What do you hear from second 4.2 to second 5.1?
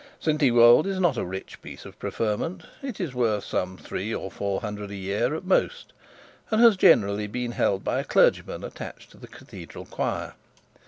four hundred a